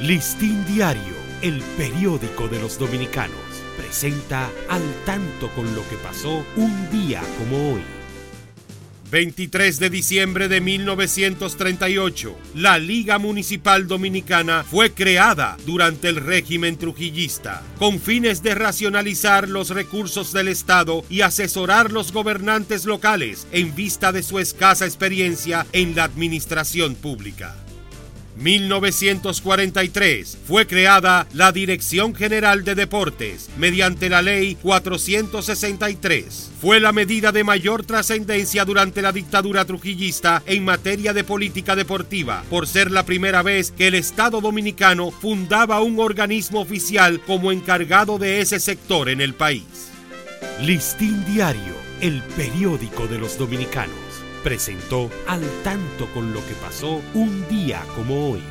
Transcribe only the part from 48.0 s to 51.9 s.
de ese sector en el país. Listín Diario,